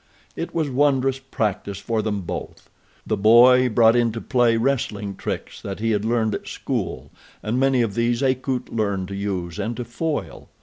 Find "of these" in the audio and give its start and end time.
7.83-8.23